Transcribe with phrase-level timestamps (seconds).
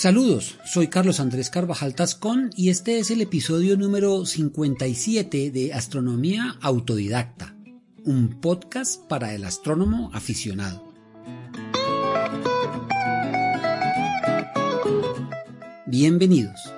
[0.00, 6.56] Saludos, soy Carlos Andrés Carvajal Tascón y este es el episodio número 57 de Astronomía
[6.62, 7.54] Autodidacta,
[8.04, 10.90] un podcast para el astrónomo aficionado.
[15.84, 16.72] Bienvenidos.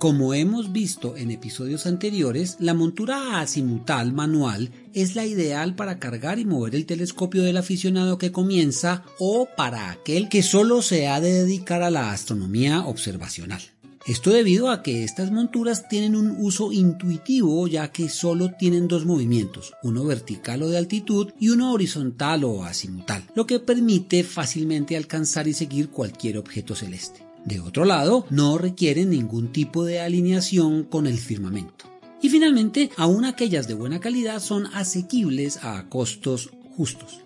[0.00, 6.38] Como hemos visto en episodios anteriores, la montura azimutal manual es la ideal para cargar
[6.38, 11.20] y mover el telescopio del aficionado que comienza o para aquel que solo se ha
[11.20, 13.60] de dedicar a la astronomía observacional.
[14.06, 19.04] Esto debido a que estas monturas tienen un uso intuitivo ya que solo tienen dos
[19.04, 24.96] movimientos, uno vertical o de altitud y uno horizontal o azimutal, lo que permite fácilmente
[24.96, 27.29] alcanzar y seguir cualquier objeto celeste.
[27.44, 31.86] De otro lado, no requieren ningún tipo de alineación con el firmamento.
[32.22, 37.20] Y finalmente, aún aquellas de buena calidad son asequibles a costos justos.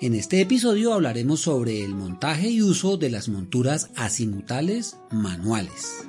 [0.00, 6.04] En este episodio hablaremos sobre el montaje y uso de las monturas azimutales manuales.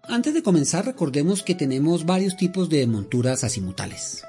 [0.04, 4.24] Antes de comenzar recordemos que tenemos varios tipos de monturas azimutales.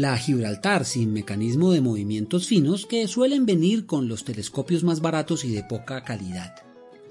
[0.00, 5.44] La Gibraltar sin mecanismo de movimientos finos que suelen venir con los telescopios más baratos
[5.44, 6.54] y de poca calidad.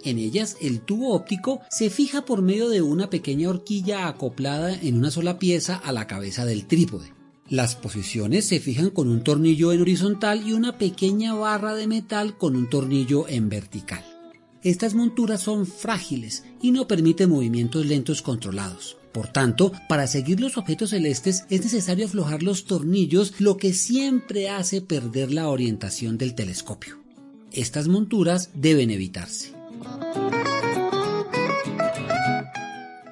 [0.03, 4.97] En ellas el tubo óptico se fija por medio de una pequeña horquilla acoplada en
[4.97, 7.13] una sola pieza a la cabeza del trípode.
[7.47, 12.39] Las posiciones se fijan con un tornillo en horizontal y una pequeña barra de metal
[12.39, 14.03] con un tornillo en vertical.
[14.63, 18.98] Estas monturas son frágiles y no permiten movimientos lentos controlados.
[19.11, 24.49] Por tanto, para seguir los objetos celestes es necesario aflojar los tornillos, lo que siempre
[24.49, 26.99] hace perder la orientación del telescopio.
[27.51, 29.53] Estas monturas deben evitarse.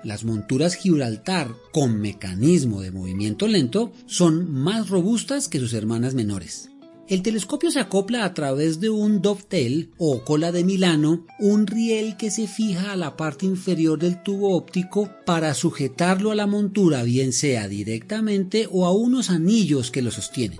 [0.03, 6.69] Las monturas Gibraltar con mecanismo de movimiento lento son más robustas que sus hermanas menores.
[7.09, 12.17] El telescopio se acopla a través de un dovetail o cola de Milano, un riel
[12.17, 17.03] que se fija a la parte inferior del tubo óptico para sujetarlo a la montura,
[17.03, 20.59] bien sea directamente o a unos anillos que lo sostienen.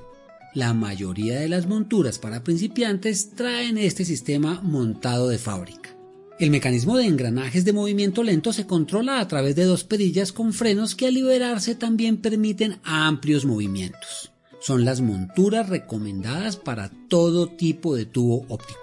[0.54, 5.98] La mayoría de las monturas para principiantes traen este sistema montado de fábrica.
[6.40, 10.54] El mecanismo de engranajes de movimiento lento se controla a través de dos perillas con
[10.54, 17.96] frenos que al liberarse también permiten amplios movimientos son las monturas recomendadas para todo tipo
[17.96, 18.80] de tubo óptico.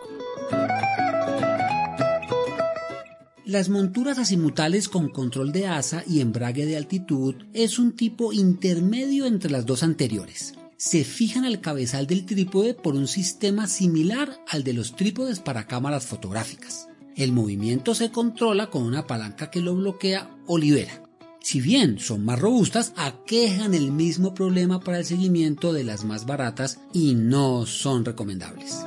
[3.44, 9.26] Las monturas azimutales con control de asa y embrague de altitud es un tipo intermedio
[9.26, 10.54] entre las dos anteriores.
[10.76, 15.66] Se fijan al cabezal del trípode por un sistema similar al de los trípodes para
[15.66, 16.88] cámaras fotográficas.
[17.16, 21.03] El movimiento se controla con una palanca que lo bloquea o libera
[21.44, 26.24] si bien son más robustas, aquejan el mismo problema para el seguimiento de las más
[26.24, 28.78] baratas y no son recomendables.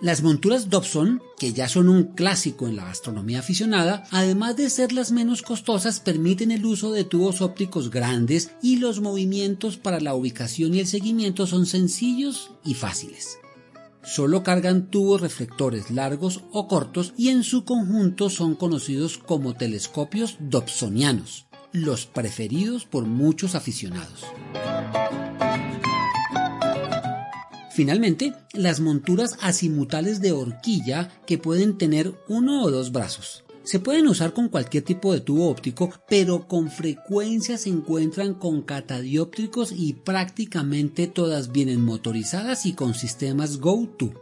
[0.00, 4.92] Las monturas Dobson, que ya son un clásico en la astronomía aficionada, además de ser
[4.92, 10.14] las menos costosas, permiten el uso de tubos ópticos grandes y los movimientos para la
[10.14, 13.38] ubicación y el seguimiento son sencillos y fáciles
[14.08, 20.38] solo cargan tubos reflectores largos o cortos y en su conjunto son conocidos como telescopios
[20.40, 24.24] dobsonianos, los preferidos por muchos aficionados.
[27.70, 33.44] Finalmente, las monturas azimutales de horquilla que pueden tener uno o dos brazos.
[33.68, 38.62] Se pueden usar con cualquier tipo de tubo óptico, pero con frecuencia se encuentran con
[38.62, 44.14] catadióptricos y prácticamente todas vienen motorizadas y con sistemas Go-To.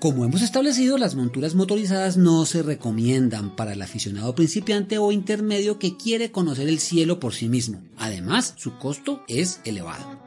[0.00, 5.78] Como hemos establecido, las monturas motorizadas no se recomiendan para el aficionado principiante o intermedio
[5.78, 7.82] que quiere conocer el cielo por sí mismo.
[7.98, 10.18] Además, su costo es elevado.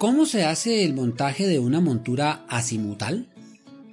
[0.00, 3.28] ¿Cómo se hace el montaje de una montura azimutal?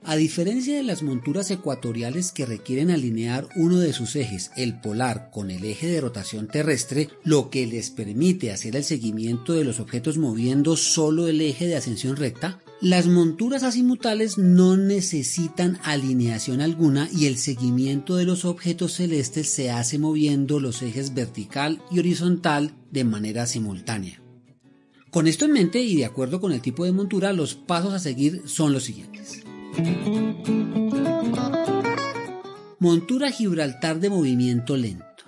[0.06, 5.32] A diferencia de las monturas ecuatoriales que requieren alinear uno de sus ejes, el polar,
[5.34, 9.82] con el eje de rotación terrestre, lo que les permite hacer el seguimiento de los
[9.82, 17.10] objetos moviendo solo el eje de ascensión recta, las monturas azimutales no necesitan alineación alguna
[17.12, 22.74] y el seguimiento de los objetos celestes se hace moviendo los ejes vertical y horizontal
[22.92, 24.22] de manera simultánea.
[25.18, 27.98] Con esto en mente y de acuerdo con el tipo de montura, los pasos a
[27.98, 29.42] seguir son los siguientes.
[32.78, 35.24] Montura Gibraltar de movimiento lento.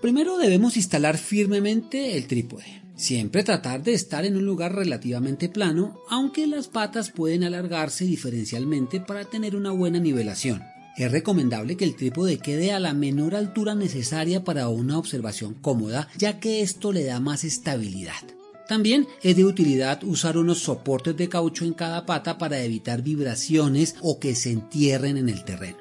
[0.00, 2.84] Primero debemos instalar firmemente el trípode.
[2.94, 9.00] Siempre tratar de estar en un lugar relativamente plano, aunque las patas pueden alargarse diferencialmente
[9.00, 10.62] para tener una buena nivelación.
[10.96, 16.08] Es recomendable que el trípode quede a la menor altura necesaria para una observación cómoda,
[16.16, 18.22] ya que esto le da más estabilidad.
[18.68, 23.96] También es de utilidad usar unos soportes de caucho en cada pata para evitar vibraciones
[24.00, 25.78] o que se entierren en el terreno.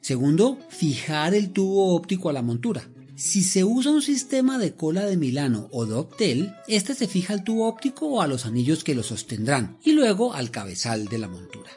[0.00, 2.88] Segundo, fijar el tubo óptico a la montura.
[3.14, 7.44] Si se usa un sistema de cola de Milano o de este se fija al
[7.44, 11.28] tubo óptico o a los anillos que lo sostendrán y luego al cabezal de la
[11.28, 11.70] montura.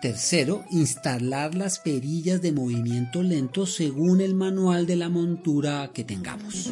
[0.00, 6.70] Tercero, instalar las perillas de movimiento lento según el manual de la montura que tengamos.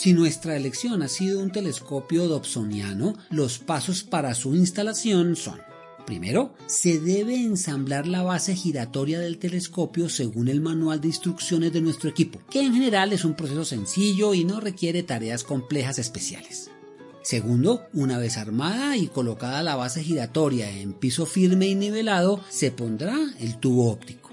[0.00, 5.60] Si nuestra elección ha sido un telescopio dobsoniano, los pasos para su instalación son
[6.06, 11.82] Primero, se debe ensamblar la base giratoria del telescopio según el manual de instrucciones de
[11.82, 16.70] nuestro equipo, que en general es un proceso sencillo y no requiere tareas complejas especiales.
[17.20, 22.70] Segundo, una vez armada y colocada la base giratoria en piso firme y nivelado, se
[22.70, 24.29] pondrá el tubo óptico.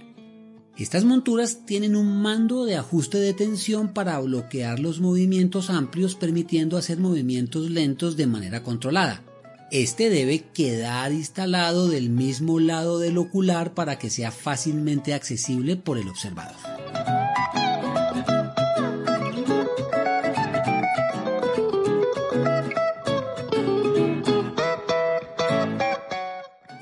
[0.78, 6.78] Estas monturas tienen un mando de ajuste de tensión para bloquear los movimientos amplios permitiendo
[6.78, 9.24] hacer movimientos lentos de manera controlada.
[9.72, 15.98] Este debe quedar instalado del mismo lado del ocular para que sea fácilmente accesible por
[15.98, 16.56] el observador.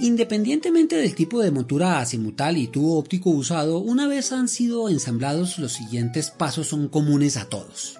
[0.05, 5.57] Independientemente del tipo de montura azimutal y tubo óptico usado, una vez han sido ensamblados,
[5.57, 7.97] los siguientes pasos son comunes a todos.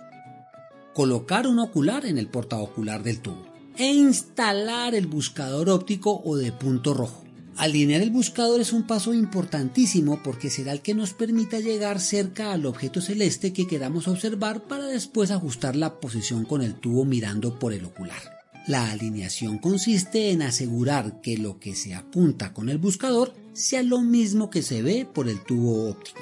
[0.94, 3.44] Colocar un ocular en el portaocular del tubo
[3.75, 7.24] e instalar el buscador óptico o de punto rojo.
[7.57, 12.54] Alinear el buscador es un paso importantísimo porque será el que nos permita llegar cerca
[12.54, 17.58] al objeto celeste que queramos observar para después ajustar la posición con el tubo mirando
[17.58, 18.35] por el ocular.
[18.67, 24.01] La alineación consiste en asegurar que lo que se apunta con el buscador sea lo
[24.01, 26.19] mismo que se ve por el tubo óptico.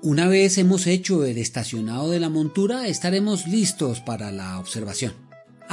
[0.00, 5.21] Una vez hemos hecho el estacionado de la montura, estaremos listos para la observación.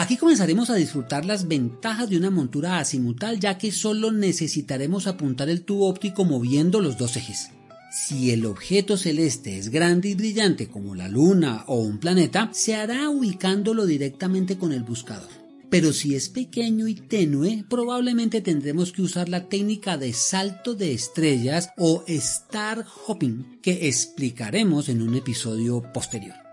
[0.09, 5.49] Aquí comenzaremos a disfrutar las ventajas de una montura azimutal ya que solo necesitaremos apuntar
[5.49, 7.51] el tubo óptico moviendo los dos ejes.
[7.91, 12.73] Si el objeto celeste es grande y brillante como la luna o un planeta, se
[12.73, 15.29] hará ubicándolo directamente con el buscador.
[15.69, 20.91] Pero si es pequeño y tenue, probablemente tendremos que usar la técnica de salto de
[20.91, 26.48] estrellas o star hopping que explicaremos en un episodio posterior.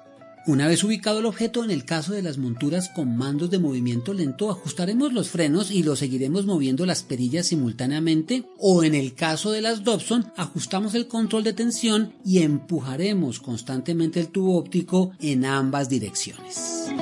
[0.47, 4.15] Una vez ubicado el objeto, en el caso de las monturas con mandos de movimiento
[4.15, 9.51] lento, ajustaremos los frenos y lo seguiremos moviendo las perillas simultáneamente o en el caso
[9.51, 15.45] de las Dobson, ajustamos el control de tensión y empujaremos constantemente el tubo óptico en
[15.45, 16.93] ambas direcciones.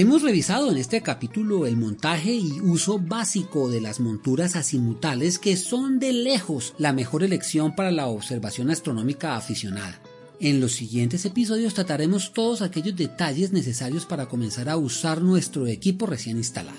[0.00, 5.56] Hemos revisado en este capítulo el montaje y uso básico de las monturas azimutales que
[5.56, 10.00] son de lejos la mejor elección para la observación astronómica aficionada.
[10.38, 16.06] En los siguientes episodios trataremos todos aquellos detalles necesarios para comenzar a usar nuestro equipo
[16.06, 16.78] recién instalado.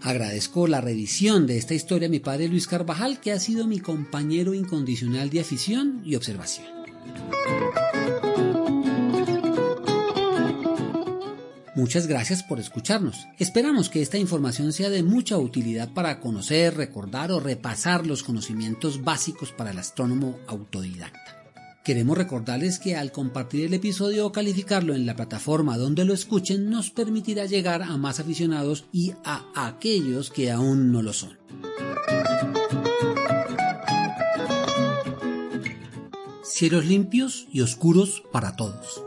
[0.00, 3.80] Agradezco la revisión de esta historia a mi padre Luis Carvajal, que ha sido mi
[3.80, 6.75] compañero incondicional de afición y observación.
[11.86, 13.28] Muchas gracias por escucharnos.
[13.38, 19.04] Esperamos que esta información sea de mucha utilidad para conocer, recordar o repasar los conocimientos
[19.04, 21.44] básicos para el astrónomo autodidacta.
[21.84, 26.70] Queremos recordarles que al compartir el episodio o calificarlo en la plataforma donde lo escuchen
[26.70, 31.38] nos permitirá llegar a más aficionados y a aquellos que aún no lo son.
[36.42, 39.05] Cielos limpios y oscuros para todos.